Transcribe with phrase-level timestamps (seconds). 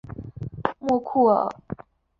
[0.79, 1.47] 莫库尔。